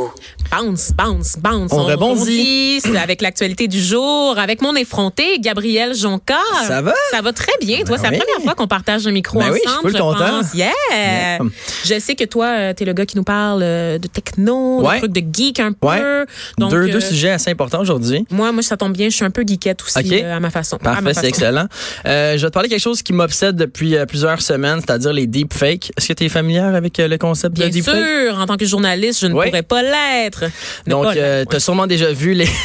[0.00, 0.39] you.
[0.50, 1.72] Bounce, bounce, bounce.
[1.72, 2.80] On rebondit.
[3.00, 6.34] Avec l'actualité du jour, avec mon effronté, Gabriel Jonca.
[6.66, 6.92] Ça va?
[7.12, 7.78] Ça va très bien.
[7.84, 9.80] Toi, Ben c'est la première fois qu'on partage un micro Ben oui, ensemble.
[9.84, 10.18] je suis content.
[10.40, 10.54] pense.
[10.54, 10.70] Yeah.
[10.90, 11.38] Yeah.
[11.84, 14.96] Je sais que toi, tu es le gars qui nous parle euh, de techno, Ouais.
[14.96, 15.86] de trucs de geek un peu.
[15.86, 16.24] Ouais.
[16.58, 18.26] Donc, deux, euh, deux sujets assez importants aujourd'hui.
[18.30, 19.08] Moi, moi, ça tombe bien.
[19.08, 20.78] Je suis un peu geekette aussi euh, à ma façon.
[20.78, 21.66] Parfait, c'est excellent.
[22.06, 25.12] Euh, je vais te parler de quelque chose qui m'obsède depuis euh, plusieurs semaines, c'est-à-dire
[25.12, 25.92] les deepfakes.
[25.96, 27.94] Est-ce que tu es familière avec euh, le concept Bien de deepfake?
[27.94, 29.46] sûr, en tant que journaliste, je ne Ouais.
[29.46, 30.39] pourrais pas l'être.
[30.86, 31.46] Donc, euh, ouais.
[31.46, 32.48] t'as sûrement déjà vu les.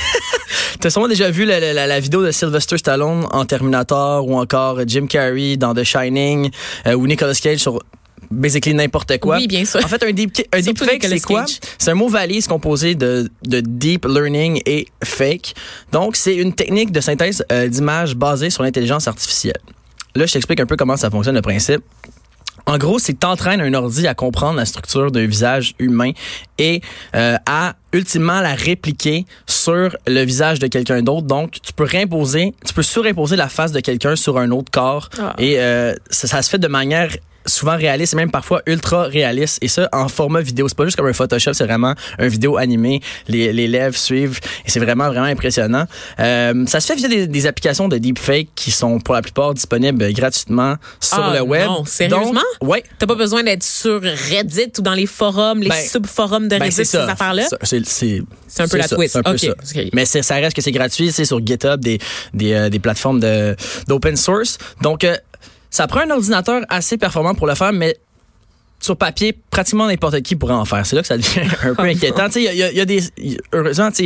[0.80, 4.82] T'as sûrement déjà vu la, la- la vidéo de Sylvester Stallone en Terminator ou encore
[4.86, 6.52] Jim Carrey dans The Shining
[6.86, 7.80] euh, ou Nicolas Cage sur
[8.30, 9.38] basically n'importe quoi.
[9.38, 9.80] Oui, bien sûr.
[9.84, 11.46] En fait, un, deep, un deepfake, Nicolas c'est quoi?
[11.78, 15.54] C'est un mot valise composé de, de deep learning et fake.
[15.92, 19.60] Donc, c'est une technique de synthèse euh, d'images basée sur l'intelligence artificielle.
[20.14, 21.82] Là, je t'explique un peu comment ça fonctionne, le principe.
[22.68, 26.12] En gros, c'est que t'entraînes un ordi à comprendre la structure d'un visage humain
[26.58, 26.82] et
[27.16, 31.28] euh, à ultimement la répliquer sur le visage de quelqu'un d'autre.
[31.28, 35.10] Donc, tu peux réimposer, tu peux surimposer la face de quelqu'un sur un autre corps
[35.20, 35.36] Ah.
[35.38, 37.10] et euh, ça, ça se fait de manière
[37.46, 40.98] souvent réaliste et même parfois ultra réaliste et ça en format vidéo c'est pas juste
[40.98, 45.08] comme un Photoshop c'est vraiment un vidéo animé les, les lèvres suivent et c'est vraiment
[45.10, 45.86] vraiment impressionnant
[46.20, 49.54] euh, ça se fait via des, des applications de deepfake qui sont pour la plupart
[49.54, 52.42] disponibles gratuitement sur Ah, le web non, sérieusement?
[52.62, 56.46] Donc, ouais T'as pas besoin d'être sur Reddit ou dans les forums, les Ben, sub-forums
[56.48, 57.44] de ben, Reddit, c'est ces affaires-là?
[57.64, 59.14] C'est c'est- C'est un peu la ça, twist.
[59.14, 59.54] c'est un peu ça.
[59.94, 62.00] Mais c'est- ça reste que c'est gratuit, c'est sur GitHub, des,
[62.34, 63.56] des, euh, des plateformes de
[63.88, 64.58] d'open source.
[64.82, 65.16] Donc, euh,
[65.76, 67.98] ça prend un ordinateur assez performant pour le faire, mais
[68.80, 70.86] sur papier, pratiquement n'importe qui pourrait en faire.
[70.86, 72.28] C'est là que ça devient un peu inquiétant.
[72.28, 73.02] Tu sais, il y a, y a- il y a des,
[73.52, 74.06] heureusement, y il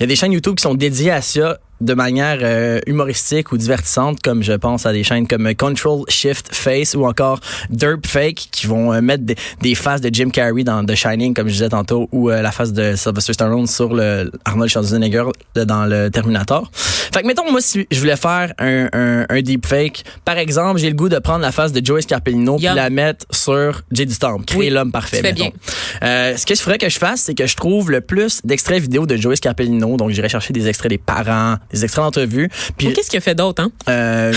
[0.00, 3.56] y a des chaînes YouTube qui sont dédiées à ça de manière euh, humoristique ou
[3.56, 8.48] divertissante, comme je pense à des chaînes comme Control Shift Face ou encore Derp Fake
[8.50, 11.52] qui vont euh, mettre des, des faces de Jim Carrey dans The Shining, comme je
[11.54, 16.10] disais tantôt, ou euh, la face de Sylvester Stallone sur le Arnold Schwarzenegger dans le
[16.10, 16.70] Terminator.
[16.72, 20.88] Fait que mettons, moi, si je voulais faire un, un, un deepfake, par exemple, j'ai
[20.90, 22.74] le goût de prendre la face de Joey Scarpellino puis Yum.
[22.76, 24.12] la mettre sur J.D.
[24.14, 25.20] Storm, créer Oui, l'homme parfait.
[25.20, 25.50] fais bien.
[26.02, 28.80] Euh, ce que je ferais que je fasse, c'est que je trouve le plus d'extraits
[28.82, 29.96] vidéo de Joey Scarpellino.
[29.96, 32.48] Donc, j'irai chercher des extraits des parents, des extraits d'entrevue.
[32.76, 33.70] Puis, Qu'est-ce qu'il a fait d'autre, hein?
[33.88, 34.32] euh,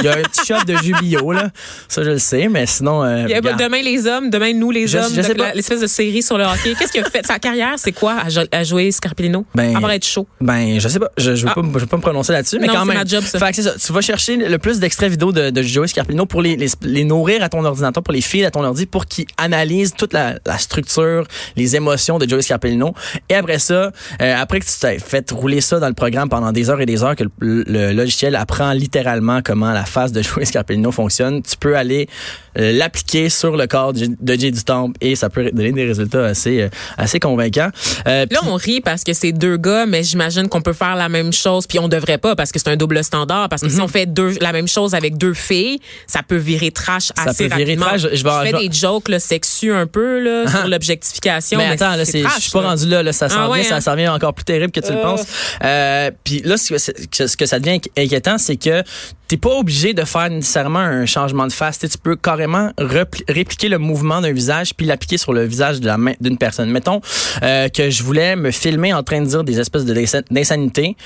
[0.00, 1.50] il y a un petit shot de jus bio, là.
[1.88, 3.02] Ça, je le sais, mais sinon...
[3.04, 3.58] Euh, Il y a regarde.
[3.60, 5.12] demain les hommes, demain nous les Je- hommes,
[5.54, 6.74] l'espèce de série sur le hockey.
[6.78, 7.24] Qu'est-ce qu'il a fait?
[7.26, 9.44] Sa carrière, c'est quoi à, à jouer Scarpellino?
[9.54, 10.26] Ben, à part être chaud.
[10.40, 11.10] Ben, je sais pas.
[11.16, 11.54] Je, je veux Ah.
[11.54, 12.98] pas, je veux pas me prononcer là-dessus, mais Non, quand c'est même.
[12.98, 13.38] ma job, ça.
[13.38, 13.74] Fait que c'est ça.
[13.78, 17.04] Tu vas chercher le plus d'extraits vidéo de, de Joey Scarpellino pour les, les, les
[17.04, 20.34] nourrir à ton ordinateur, pour les filer à ton ordi, pour qu'ils analysent toute la,
[20.46, 21.26] la structure,
[21.56, 22.94] les émotions de Joey Scarpellino.
[23.28, 26.52] Et après ça, euh, après que tu t'as fait rouler ça dans le programme pendant
[26.52, 30.22] des heures et des heures, que le, le logiciel apprend littéralement comment la face de
[30.22, 32.08] Joey Scarpellino fonctionne, tu peux aller
[32.58, 36.24] euh, l'appliquer sur le corps de Jay du Temple et ça peut donner des résultats
[36.26, 37.70] assez, euh, assez convaincants.
[38.06, 41.08] Euh, Là, on rit parce que c'est deux gars, mais j'imagine qu'on peut faire la
[41.08, 43.48] même chose, puis on devrait pas parce que c'est un double standard.
[43.48, 43.72] Parce que Mhm.
[43.74, 47.30] si on fait deux, la même chose avec deux filles, ça peut virer trash Ça
[47.30, 47.86] assez peut virer rapidement.
[47.86, 48.00] trash.
[48.02, 51.58] Je vais- fais je des jokes là, sexus un peu là, sur l'objectification.
[51.58, 52.68] Mais attends, là, c'est, je suis pas là.
[52.70, 53.80] rendu là, là ça s'en Ah vient, ça hein?
[53.80, 55.24] s'en vient encore plus terrible que tu le penses.
[55.64, 58.82] Euh, puis là, ce que, ça devient inqui- inquiétant, c'est que
[59.28, 61.78] t'es pas obligé de faire nécessairement un changement de face.
[61.78, 66.70] Tu peux carrément répliquer le mouvement d'un visage puis l'appliquer sur le visage d'une personne.
[66.70, 67.00] Mettons
[67.42, 70.96] euh, que je voulais me filmer en train de dire des espèces d'insanité.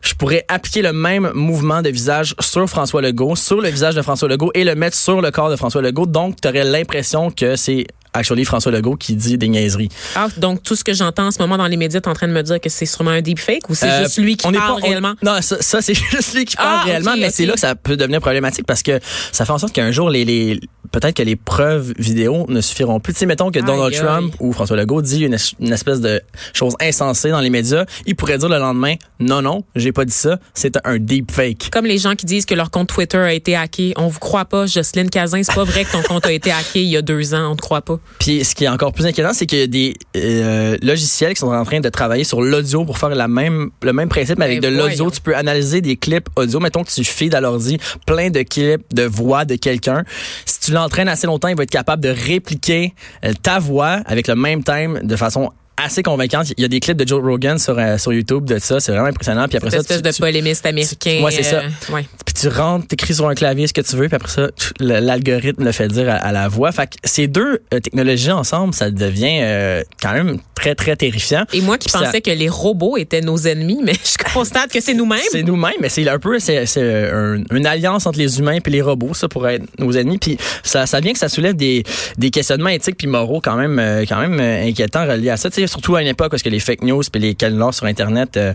[0.00, 4.02] Je pourrais appliquer le même mouvement de visage sur François Legault, sur le visage de
[4.02, 6.04] François Legault et le mettre sur le corps de François Legault.
[6.04, 9.88] Donc, tu aurais l'impression que c'est actually François Legault qui dit des niaiseries.
[10.14, 12.28] Ah, donc tout ce que j'entends en ce moment dans les médias, t'es en train
[12.28, 14.56] de me dire que c'est sûrement un deepfake ou c'est Euh, juste lui qui parle
[14.56, 15.14] pas- on- réellement?
[15.22, 17.74] non, ça, ça, c'est juste lui qui parle Ah, réellement, mais c'est là que ça
[17.74, 18.98] peut devenir problématique parce que
[19.32, 20.60] ça fait en sorte qu'un jour, les, les
[20.92, 23.12] peut-être que les preuves vidéo ne suffiront plus.
[23.14, 26.20] Tu sais, mettons que Donald Aïe, Trump ou François Legault dit une espèce de
[26.52, 30.12] chose insensée dans les médias, il pourrait dire le lendemain, non, non, j'ai pas dit
[30.12, 31.70] ça, c'est un deepfake.
[31.72, 33.92] Comme les gens qui disent que leur compte Twitter a été hacké.
[33.96, 35.42] On vous croit pas, Jocelyne Cazin.
[35.42, 37.50] C'est pas vrai que ton compte a été hacké il y a deux ans.
[37.52, 37.98] On te croit pas.
[38.18, 41.40] Puis ce qui est encore plus inquiétant, c'est qu'il y a des euh, logiciels qui
[41.40, 44.46] sont en train de travailler sur l'audio pour faire la même, le même principe, mais
[44.46, 45.10] avec de l'audio.
[45.10, 46.60] Tu peux analyser des clips audio.
[46.60, 50.04] Mettons que tu feeds à l'ordi plein de clips de voix de quelqu'un.
[50.46, 52.94] Si tu l'entraînes assez longtemps, il va être capable de répliquer
[53.24, 55.50] euh, ta voix avec le même thème de façon
[55.84, 56.52] assez convaincante.
[56.56, 58.80] Il y a des clips de Joe Rogan sur, euh, sur YouTube de ça.
[58.80, 59.46] C'est vraiment impressionnant.
[59.48, 61.20] Puis après Cette ça, espèce tu, de tu- polémiste américain.
[61.22, 61.56] Ouais, c'est ça.
[61.60, 62.06] euh, ouais.
[62.24, 64.48] puis tu rentres, t'écris sur un clavier ce que tu veux, puis après ça,
[64.80, 66.72] l'algorithme le fait dire à, à la voix.
[66.72, 71.44] Fait que ces deux euh, technologies ensemble, ça devient quand même très, très terrifiant.
[71.52, 74.70] Et moi qui Puis ça- pensais que les robots étaient nos ennemis, mais je constate
[74.72, 75.20] que c'est nous-mêmes.
[75.30, 78.70] C'est nous-mêmes, mais c'est un peu c'est, c'est un- une alliance entre les humains et
[78.70, 80.18] les robots, ça pourrait être nos ennemis.
[80.18, 81.84] Puis ça, ça vient que ça soulève des,
[82.18, 85.50] des questionnements éthiques puis moraux quand même, quand même inquiétants reliés à ça.
[85.74, 88.54] Surtout à une époque où que les fake news et les canulars sur Internet euh,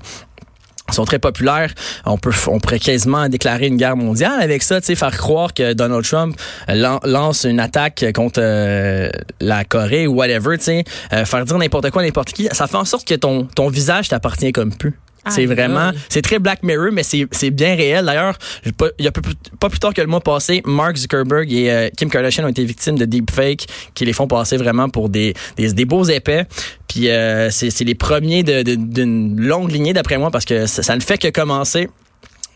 [0.89, 1.73] sont très populaires.
[2.05, 5.53] On peut, on pourrait quasiment déclarer une guerre mondiale avec ça, tu sais, faire croire
[5.53, 6.39] que Donald Trump
[6.69, 9.09] lance une attaque contre euh,
[9.41, 12.47] la Corée ou whatever, tu sais, euh, faire dire n'importe quoi, n'importe qui.
[12.53, 14.97] Ça fait en sorte que ton, ton visage t'appartient comme plus.
[15.27, 18.05] C'est vraiment, c'est très Black Mirror, mais c'est bien réel.
[18.05, 21.89] D'ailleurs, il y a pas plus tard que le mois passé, Mark Zuckerberg et euh,
[21.95, 25.73] Kim Kardashian ont été victimes de deepfakes qui les font passer vraiment pour des, des,
[25.73, 26.45] des beaux épais.
[26.87, 31.01] Puis euh, c'est les premiers d'une longue lignée d'après moi parce que ça, ça ne
[31.01, 31.89] fait que commencer.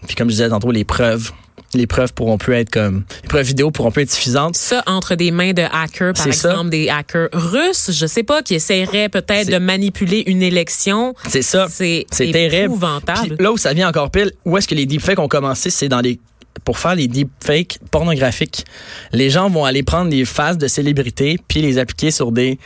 [0.07, 1.31] Puis comme je disais tantôt, les preuves
[1.73, 4.55] les preuves pourront plus être comme les preuves vidéo pourront plus être suffisantes.
[4.55, 8.55] Ça entre des mains de hackers par exemple des hackers russes, je sais pas qui
[8.55, 11.13] essaieraient peut-être de manipuler une élection.
[11.27, 11.67] C'est ça.
[11.69, 12.65] C'est terrible.
[12.65, 13.35] Épouvantable.
[13.39, 16.01] là où ça vient encore pile, où est-ce que les deepfakes ont commencé, c'est dans
[16.01, 16.19] les
[16.65, 18.65] pour faire les deepfakes pornographiques.
[19.11, 22.59] Les gens vont aller prendre des faces de célébrités puis les appliquer sur des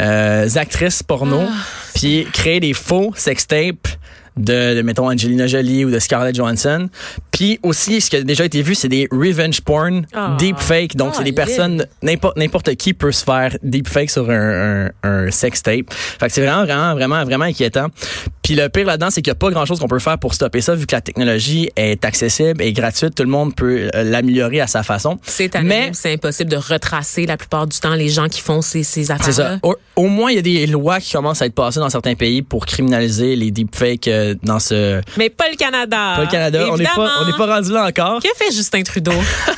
[0.00, 1.52] euh, actrices porno ah.
[1.94, 3.88] puis créer des faux sextapes
[4.36, 6.88] de, de, mettons, Angelina Jolie ou de Scarlett Johansson.
[7.32, 10.36] Puis aussi, ce qui a déjà été vu, c'est des revenge porn, oh.
[10.38, 10.96] deepfake.
[10.96, 15.30] Donc, c'est des personnes, n'importe n'importe qui peut se faire deepfake sur un, un, un
[15.30, 15.92] sex tape.
[15.92, 17.88] Fait que c'est vraiment, vraiment, vraiment, vraiment inquiétant.
[18.42, 20.60] Puis le pire là-dedans, c'est qu'il n'y a pas grand-chose qu'on peut faire pour stopper
[20.60, 23.14] ça, vu que la technologie est accessible et gratuite.
[23.14, 25.18] Tout le monde peut euh, l'améliorer à sa façon.
[25.22, 28.82] C'est Mais c'est impossible de retracer la plupart du temps les gens qui font ces,
[28.82, 29.26] ces affaires.
[29.26, 29.58] C'est ça.
[29.96, 32.42] Au, moins, il y a des lois qui commencent à être passées dans certains pays
[32.42, 35.00] pour criminaliser les deepfakes euh, dans ce.
[35.16, 36.14] Mais pas le Canada.
[36.16, 36.66] Pas le Canada.
[36.70, 38.20] On n'est pas, on n'est pas rendu là encore.
[38.20, 39.12] Qu'a fait Justin Trudeau?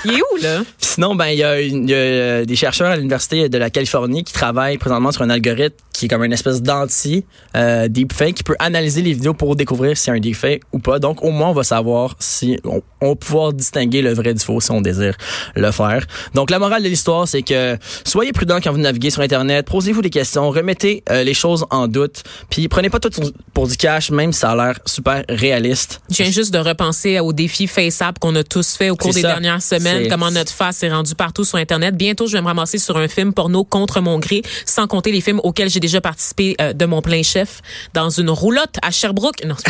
[0.05, 0.63] Il est où là?
[0.79, 4.25] Sinon, ben il y, a, y a euh, des chercheurs à l'université de la Californie
[4.25, 7.25] qui travaillent présentement sur un algorithme qui est comme une espèce d'anti
[7.57, 10.99] euh, deepfake qui peut analyser les vidéos pour découvrir si c'est un deepfake ou pas.
[10.99, 14.45] Donc au moins on va savoir si on, on va pouvoir distinguer le vrai du
[14.45, 15.17] faux si on désire
[15.55, 16.05] le faire.
[16.35, 20.03] Donc la morale de l'histoire c'est que soyez prudent quand vous naviguez sur internet, posez-vous
[20.03, 23.11] des questions, remettez euh, les choses en doute, puis prenez pas tout
[23.53, 26.01] pour du cash même si ça a l'air super réaliste.
[26.11, 29.23] Je viens juste de repenser au défi FaceApp qu'on a tous fait au cours des
[29.23, 31.97] dernières semaines, comment notre face est rendue partout sur internet.
[31.97, 35.21] Bientôt je vais me ramasser sur un film porno contre mon gré, sans compter les
[35.21, 37.61] films auxquels j'ai déjà participé euh, de mon plein chef
[37.95, 39.45] dans une roulotte à Sherbrooke.
[39.45, 39.57] Non,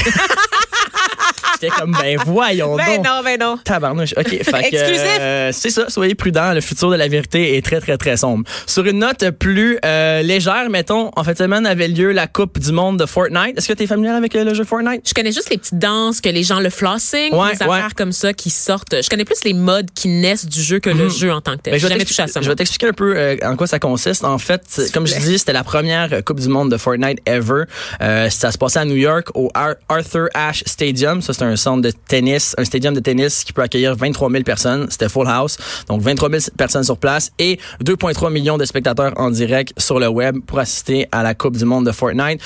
[1.61, 3.59] J'étais comme, ben voyons ben non, ben non.
[3.65, 4.15] Tabarnouche.
[4.17, 6.53] OK, fait euh, c'est ça, soyez prudents.
[6.53, 8.45] Le futur de la vérité est très, très, très sombre.
[8.67, 12.73] Sur une note plus euh, légère, mettons, en fait, semaine avait lieu la Coupe du
[12.73, 13.57] monde de Fortnite.
[13.59, 15.03] Est-ce que tu es familier avec le jeu Fortnite?
[15.07, 18.13] Je connais juste les petites danses que les gens, le flossing, ouais, les affaires comme
[18.13, 19.03] ça qui sortent.
[19.03, 21.11] Je connais plus les modes qui naissent du jeu que le mhm.
[21.11, 21.73] jeu en tant que tel.
[21.75, 22.41] Ben, je jamais touché à ça.
[22.41, 24.25] Je vais t'expliquer un peu en quoi ça consiste.
[24.25, 24.63] En fait,
[24.93, 27.65] comme je dis, c'était la première Coupe du monde de Fortnite ever.
[28.01, 31.23] Euh, ça se passait à New York au Arthur Ashe Stadium.
[31.23, 34.43] Ça, c'est un centre de tennis, un stadium de tennis qui peut accueillir 23 000
[34.45, 34.87] personnes.
[34.91, 35.57] C'était full house.
[35.89, 40.09] Donc, 23 000 personnes sur place et 2,3 millions de spectateurs en direct sur le
[40.09, 42.41] web pour assister à la Coupe du monde de Fortnite.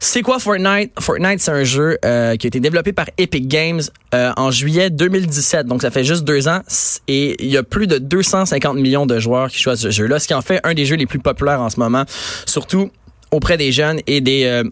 [0.00, 0.92] C'est quoi Fortnite?
[1.00, 3.82] Fortnite, c'est un jeu euh, qui a été développé par Epic Games
[4.14, 5.66] euh, en juillet 2017.
[5.66, 6.60] Donc, ça fait juste deux ans.
[7.08, 10.28] Et il y a plus de 250 millions de joueurs qui choisissent ce jeu-là, ce
[10.28, 12.04] qui en fait un des jeux les plus populaires en ce moment.
[12.46, 12.90] Surtout
[13.30, 14.64] auprès des jeunes et des euh,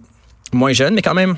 [0.52, 1.37] moins jeunes, mais quand même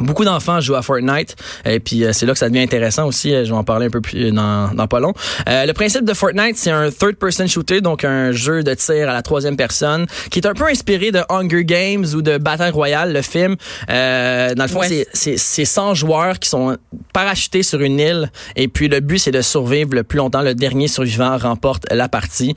[0.00, 3.34] Beaucoup d'enfants jouent à Fortnite et puis euh, c'est là que ça devient intéressant aussi.
[3.34, 5.12] Euh, je vais en parler un peu plus dans, dans pas long.
[5.46, 9.22] le principe de Fortnite, c'est un third-person shooter, donc un jeu de tir à la
[9.22, 13.22] troisième personne, qui est un peu inspiré de Hunger Games ou de Battle Royale, le
[13.22, 13.56] film.
[13.88, 14.80] dans le fond,
[15.12, 16.76] c'est c'est 100 joueurs qui sont
[17.12, 20.42] parachutés sur une île et puis le but c'est de survivre le plus longtemps.
[20.42, 22.54] Le dernier survivant remporte la partie.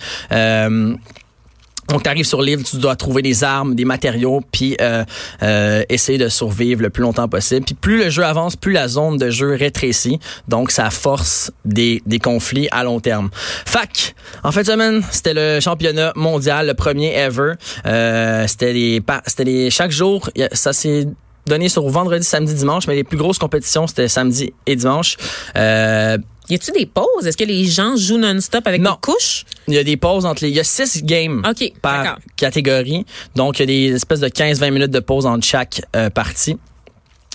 [1.90, 5.04] Donc, tu arrives sur l'île, tu dois trouver des armes, des matériaux, puis euh,
[5.42, 7.66] euh, essayer de survivre le plus longtemps possible.
[7.66, 10.20] Puis plus le jeu avance, plus la zone de jeu rétrécit.
[10.48, 13.30] Donc, ça force des, des conflits à long terme.
[13.66, 17.54] Fac, en fin de semaine, c'était le championnat mondial, le premier ever.
[17.86, 21.08] Euh, c'était les, c'était les chaque jour, ça s'est
[21.46, 25.18] donné sur vendredi, samedi, dimanche, mais les plus grosses compétitions, c'était samedi et dimanche.
[25.58, 26.18] Euh,
[26.50, 27.26] y a-tu des pauses?
[27.26, 28.92] Est-ce que les gens jouent non-stop avec non.
[28.92, 29.46] des couches?
[29.68, 30.50] Il y a des pauses entre les.
[30.50, 31.44] Il y a six games
[31.82, 33.06] par catégorie.
[33.36, 36.58] Donc, il y a des espèces de 15-20 minutes de pause entre chaque euh, partie.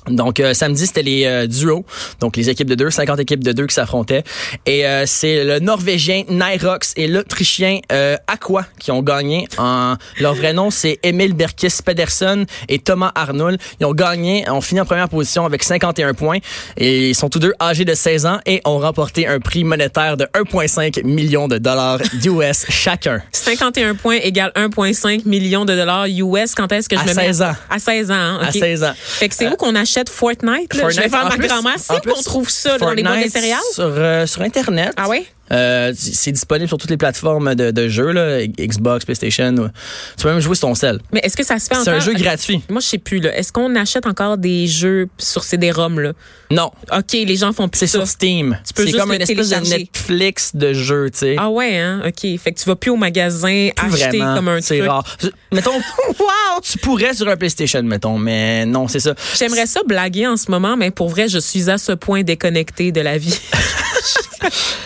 [0.08, 1.84] Donc euh, samedi c'était les euh, duos,
[2.20, 4.22] donc les équipes de deux, 50 équipes de deux qui s'affrontaient
[4.66, 7.80] et euh, c'est le norvégien Nyrox et l'autrichien
[8.26, 13.58] Aqua qui ont gagné en leur vrai nom c'est Emil Berkis Pedersen et Thomas Arnold.
[13.80, 16.38] Ils ont gagné, ont fini en première position avec 51 points
[16.76, 20.16] et ils sont tous deux âgés de 16 ans et ont remporté un prix monétaire
[20.16, 23.22] de 1.5 million de dollars US chacun.
[23.32, 27.40] 51 points égale 1.5 million de dollars US quand est-ce que je à me 16
[27.40, 27.54] mets ans.
[27.70, 28.40] à 16 ans hein?
[28.42, 28.92] À 16 ans.
[28.96, 30.74] Fait que c'est où qu'on achète Fortnite.
[30.74, 30.88] Là.
[30.90, 31.74] je vais faire ma grand-mère.
[31.78, 33.60] C'est qu'on trouve ça dans les boîtes de céréales?
[33.72, 34.92] Sur, euh, sur Internet.
[34.96, 35.26] Ah oui?
[35.52, 39.70] Euh, c'est disponible sur toutes les plateformes de, de jeux, là, Xbox, PlayStation.
[40.16, 41.00] Tu peux même jouer sur ton sel.
[41.12, 41.84] Mais est-ce que ça se fait encore?
[41.84, 42.62] C'est un jeu gratuit.
[42.70, 43.24] Moi, je sais plus.
[43.26, 46.00] Est-ce qu'on achète encore des jeux sur CD-ROM?
[46.00, 46.12] Là?
[46.50, 46.70] Non.
[46.92, 47.86] OK, les gens font plus ça.
[47.86, 48.58] C'est sur Steam.
[48.64, 51.36] C'est comme une espèce de Netflix de jeux, tu sais.
[51.38, 52.02] Ah ouais, hein?
[52.06, 52.20] OK.
[52.38, 54.64] Fait que tu vas plus au magasin acheter comme un truc.
[54.64, 55.04] C'est rare.
[55.52, 55.74] Mettons,
[56.18, 56.60] wow!
[56.62, 59.14] tu pourrais sur un PlayStation, mettons, mais non, c'est ça.
[59.36, 62.92] J'aimerais ça blaguer en ce moment, mais pour vrai, je suis à ce point déconnecté
[62.92, 63.38] de la vie.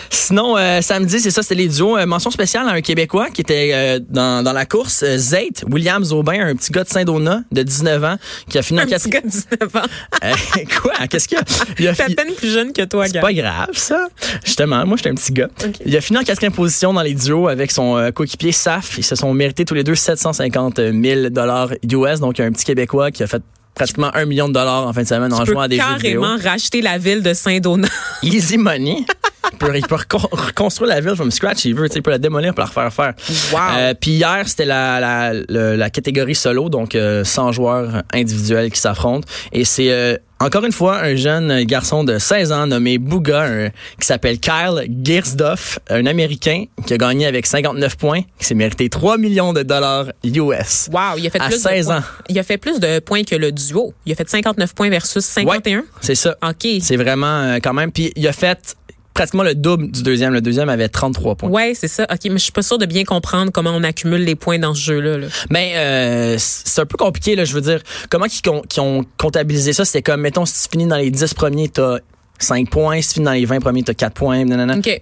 [0.09, 1.97] Sinon, euh, samedi, c'est ça, c'était les duos.
[1.97, 6.03] Euh, mention spéciale à un Québécois qui était euh, dans, dans la course, Zayt, William
[6.03, 8.15] Zobin, un petit gars de Saint-Donat de 19 ans
[8.47, 9.81] qui a fini un en petit gars de 19 ans.
[10.81, 11.07] quoi?
[11.07, 11.43] Qu'est-ce qu'il y a?
[11.79, 13.11] Il a à peine plus jeune que toi, gars.
[13.13, 14.07] C'est pas grave, ça.
[14.45, 15.49] Justement, moi, j'étais un petit gars.
[15.85, 18.97] Il a fini en quatrième position dans les duos avec son coéquipier Saf.
[18.97, 22.19] Ils se sont mérités tous les deux 750 000 dollars US.
[22.19, 23.41] Donc, il y a un petit Québécois qui a fait
[23.73, 26.21] pratiquement un million de dollars en fin de semaine en jouant à des jeux vidéo.
[26.21, 27.87] carrément racheter la ville de Saint-Donat.
[28.21, 29.05] Easy money.
[29.51, 29.97] il peut,
[30.31, 33.13] reconstruire la ville from scratch, il veut, il peut la démolir pour la refaire faire.
[33.51, 33.77] Wow.
[33.77, 38.79] Euh, puis hier, c'était la, la, la, catégorie solo, donc euh, 100 joueurs individuels qui
[38.79, 39.27] s'affrontent.
[39.51, 43.69] Et c'est euh, encore une fois, un jeune garçon de 16 ans nommé Bouga,
[43.99, 48.87] qui s'appelle Kyle Gersdorf, un Américain qui a gagné avec 59 points, qui s'est mérité
[48.87, 50.89] 3 millions de dollars US.
[50.93, 52.01] Wow, il a fait à plus 16 de ans.
[52.29, 53.93] Il a fait plus de points que le duo.
[54.05, 55.83] Il a fait 59 points versus 51.
[55.99, 56.37] c'est ça.
[56.41, 56.67] OK.
[56.81, 57.91] C'est vraiment euh, quand même.
[57.91, 58.77] Puis il a fait
[59.19, 60.33] pratiquement le double du deuxième.
[60.33, 61.49] Le deuxième avait 33 points.
[61.49, 62.03] Ouais, c'est ça.
[62.09, 64.73] OK, mais je suis pas sûre de bien comprendre comment on accumule les points dans
[64.73, 65.17] ce jeu-là.
[65.17, 65.27] Là.
[65.49, 67.43] Mais euh, c'est un peu compliqué, là.
[67.43, 69.83] Je veux dire, comment ils, ont comptabilisé ça?
[69.83, 71.97] C'était comme, mettons, si tu finis dans les 10 premiers, t'as
[72.39, 73.01] 5 points.
[73.01, 74.45] Si tu finis dans les 20 premiers, t'as 4 points.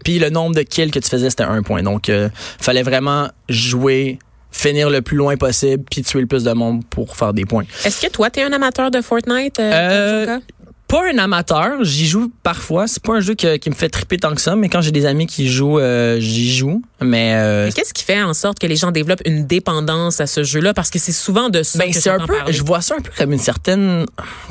[0.04, 1.84] Puis le nombre de kills que tu faisais, c'était 1 point.
[1.84, 4.18] Donc, euh, fallait vraiment jouer
[4.50, 7.66] finir le plus loin possible puis tuer le plus de monde pour faire des points.
[7.86, 9.60] Est-ce que toi, tu es un amateur de Fortnite?
[9.60, 10.40] Euh, euh
[10.88, 12.88] pas un amateur, j'y joue parfois.
[12.88, 15.06] C'est pas un jeu qui me fait triper tant que ça, mais quand j'ai des
[15.06, 16.82] amis qui jouent, euh, j'y joue.
[17.02, 20.44] Mais, euh, qu'est-ce qui fait en sorte que les gens développent une dépendance à ce
[20.44, 20.74] jeu-là?
[20.74, 22.36] Parce que c'est souvent de ça ben, que c'est un peu.
[22.50, 24.06] Je vois ça un peu comme une certaine,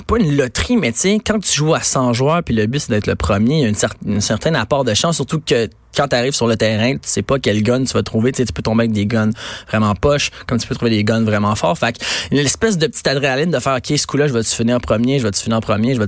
[0.06, 2.80] pas une loterie, mais tu sais, quand tu joues à 100 joueurs puis le but
[2.80, 5.68] c'est d'être le premier, il y a une, certaine, certain apport de chance, surtout que
[5.96, 8.30] quand tu arrives sur le terrain, tu sais pas quel gun tu vas trouver.
[8.30, 9.30] Tu, sais, tu peux tomber avec des guns
[9.68, 11.78] vraiment poches, comme tu peux trouver des guns vraiment forts.
[11.78, 11.96] Fait
[12.30, 14.80] une espèce de petite adrénaline de faire, OK, ce coup-là, je vais te finir en
[14.80, 16.06] premier, je vais te finir en premier, je vais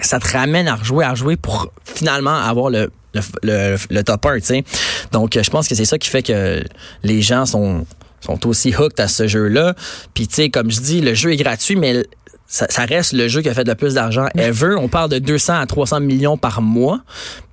[0.00, 2.90] ça te ramène à rejouer, à jouer pour finalement avoir le,
[4.02, 4.64] top 1, tu sais.
[5.12, 6.62] Donc, je pense que c'est ça qui fait que
[7.02, 7.86] les gens sont
[8.20, 9.74] sont aussi hooked à ce jeu-là.
[10.14, 12.04] Puis, tu sais, comme je dis, le jeu est gratuit, mais
[12.46, 14.74] ça, ça, reste le jeu qui a fait le plus d'argent ever.
[14.78, 17.00] On parle de 200 à 300 millions par mois.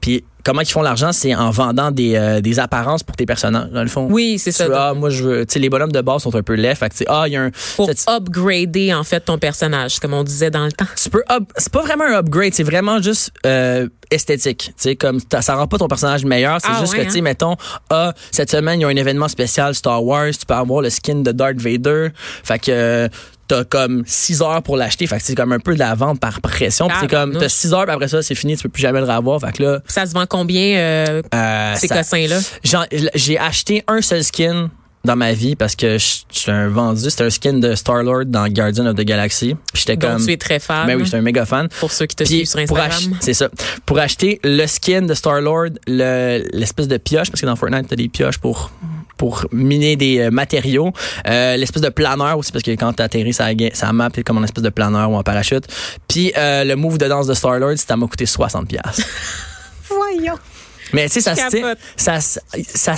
[0.01, 3.71] Puis comment ils font l'argent, c'est en vendant des, euh, des apparences pour tes personnages,
[3.71, 4.07] dans le fond.
[4.09, 4.67] Oui, c'est ça.
[4.73, 6.75] ah, moi, je veux, tu sais, les bonhommes de base sont un peu laids.
[6.75, 7.51] Fait que, ah, il y a un.
[7.75, 10.85] Pour upgrader, en fait, ton personnage, comme on disait dans le temps.
[11.01, 11.23] Tu peux
[11.57, 14.65] c'est pas vraiment un upgrade, c'est vraiment juste, euh, esthétique.
[14.67, 16.59] Tu sais, comme, ça rend pas ton personnage meilleur.
[16.61, 17.23] C'est ah, juste que, tu sais, hein?
[17.23, 17.55] mettons,
[17.89, 20.89] ah, cette semaine, il y a un événement spécial Star Wars, tu peux avoir le
[20.89, 22.09] skin de Darth Vader.
[22.43, 23.09] Fait que,
[23.47, 25.07] t'as comme 6 heures pour l'acheter.
[25.07, 26.87] Fait que c'est comme un peu de la vente par pression.
[26.99, 29.11] c'est comme, t'as 6 heures, puis après ça, c'est fini, tu peux plus jamais le
[29.11, 29.39] revoir.
[29.41, 29.79] Fait que là.
[29.87, 32.39] Ça se vend combien, euh, euh ces cossins-là?
[33.15, 34.69] J'ai acheté un seul skin
[35.05, 37.09] dans ma vie parce que je suis un vendu.
[37.09, 39.55] C'était un skin de Star-Lord dans Guardian of the Galaxy.
[39.73, 40.23] j'étais comme.
[40.23, 40.87] tu es très fan.
[40.87, 41.67] Ben oui, j'étais un méga fan.
[41.79, 43.17] Pour ceux qui te suivent sur Instagram.
[43.19, 43.49] C'est ça.
[43.85, 48.07] Pour acheter le skin de Star-Lord, l'espèce de pioche, parce que dans Fortnite, t'as des
[48.07, 48.71] pioches pour
[49.23, 50.91] pour miner des euh, matériaux.
[51.29, 54.65] Euh, l'espèce de planeur aussi, parce que quand t'atterris, ça, ça map comme un espèce
[54.65, 55.65] de planeur ou un parachute.
[56.09, 58.65] Puis euh, le move de danse de Star-Lord, ça m'a coûté 60$.
[59.87, 60.37] Voyons.
[60.91, 61.47] Mais tu sais, ça, ça,
[61.95, 62.19] ça,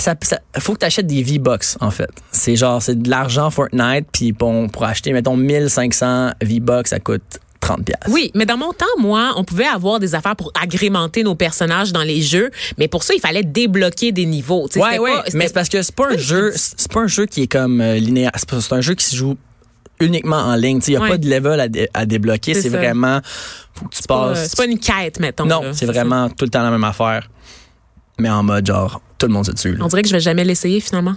[0.00, 2.10] ça, faut que tu achètes des V-Bucks, en fait.
[2.32, 7.38] C'est genre, c'est de l'argent Fortnite, puis bon, pour acheter, mettons, 1500 V-Bucks, ça coûte
[7.60, 11.34] 30 Oui, mais dans mon temps, moi, on pouvait avoir des affaires pour agrémenter nos
[11.34, 14.68] personnages dans les jeux, mais pour ça, il fallait débloquer des niveaux.
[14.74, 17.26] Oui, ouais, ouais, mais c'est parce que c'est pas un jeu, c'est pas un jeu
[17.26, 18.32] qui est comme euh, linéaire.
[18.36, 19.36] C'est un jeu qui se joue
[20.00, 20.80] uniquement en ligne.
[20.86, 22.54] Il n'y a pas de level à, à débloquer.
[22.54, 23.20] C'est vraiment,
[23.74, 24.48] faut que tu passes.
[24.48, 25.46] C'est pas une quête, mettons.
[25.46, 27.28] Non, c'est vraiment tout le temps la même affaire.
[28.18, 29.76] Mais en mode genre, tout le monde se tue.
[29.80, 31.16] On dirait que je vais jamais l'essayer finalement.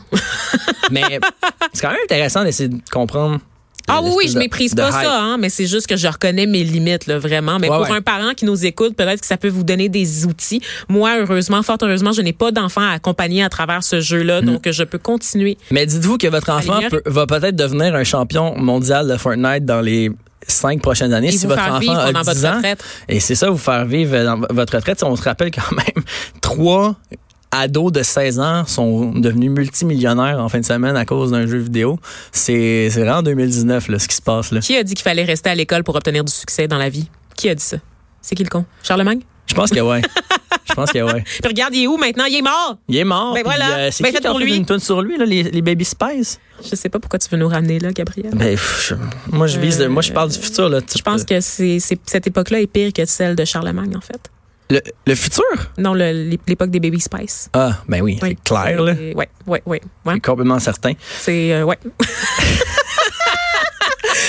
[0.92, 1.20] mais
[1.74, 3.40] c'est quand même intéressant d'essayer de comprendre
[3.90, 6.64] ah oui, oui, je méprise pas ça, hein, mais c'est juste que je reconnais mes
[6.64, 7.60] limites, là, vraiment.
[7.60, 10.62] Mais pour un parent qui nous écoute, peut-être que ça peut vous donner des outils.
[10.88, 14.46] Moi, heureusement, fort heureusement, je n'ai pas d'enfant à accompagner à travers ce jeu-là, hmm.
[14.46, 15.58] donc je peux continuer.
[15.72, 20.12] Mais dites-vous que votre enfant va peut-être devenir un champion mondial de Fortnite dans les
[20.48, 21.30] cinq prochaines années.
[21.30, 22.84] Et si votre enfant a 10 votre retraite.
[23.08, 25.04] Et c'est ça, vous faire vivre dans votre retraite.
[25.04, 26.04] On se rappelle quand même
[26.42, 26.96] trois
[27.52, 31.58] ados de 16 ans sont devenus multimillionnaires en fin de semaine à cause d'un jeu
[31.58, 31.98] vidéo.
[32.32, 34.52] C'est vraiment en 2019 là, ce qui se passe.
[34.52, 34.60] Là.
[34.60, 37.10] Qui a dit qu'il fallait rester à l'école pour obtenir du succès dans la vie?
[37.36, 37.78] Qui a dit ça?
[38.22, 38.66] C'est qui le con?
[38.84, 39.22] Charlemagne?
[39.48, 40.02] Je pense que ouais.
[40.70, 41.22] Je pense que oui.
[41.24, 42.26] Puis regarde, il est où maintenant?
[42.26, 42.78] Il est mort.
[42.88, 43.34] Il est mort.
[43.34, 43.76] Ben voilà.
[43.78, 44.56] Euh, c'est Ben qui qui a pour fait lui.
[44.58, 46.40] une tune sur lui, là, les, les Baby Spice?
[46.64, 48.30] Je sais pas pourquoi tu veux nous ramener là, Gabriel.
[48.36, 48.94] Ben, pff,
[49.32, 50.80] moi, je vise, moi, je parle du futur, là.
[50.96, 54.30] Je pense que c'est, c'est- cette époque-là est pire que celle de Charlemagne, en fait.
[54.72, 55.44] Le, le futur?
[55.80, 57.50] Non, le- l'époque des Baby Spice.
[57.54, 58.30] Ah, ben oui, Oui.
[58.38, 58.94] c'est clair, là.
[58.96, 59.82] C'est- Ouais, ouais, ouais.
[60.06, 60.20] ouais.
[60.20, 60.94] Complètement certain.
[61.20, 61.78] C'est euh, ouais.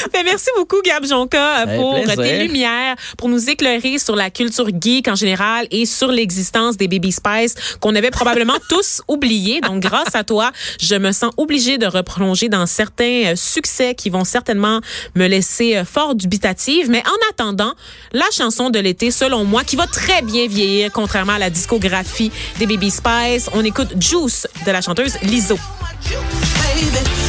[0.12, 4.68] Ben, merci beaucoup, Gab Jonca, Avec pour tes lumières, pour nous éclairer sur la culture
[4.68, 9.60] geek en général et sur l'existence des Baby Spice qu'on avait probablement tous oubliés.
[9.60, 14.10] Donc, grâce à toi, je me sens obligée de replonger dans certains euh, succès qui
[14.10, 14.80] vont certainement
[15.14, 16.90] me laisser euh, fort dubitative.
[16.90, 17.74] Mais en attendant,
[18.12, 22.32] la chanson de l'été, selon moi, qui va très bien vieillir, contrairement à la discographie
[22.58, 25.58] des Baby Spice, on écoute Juice de la chanteuse Lizzo.
[26.04, 27.19] Baby,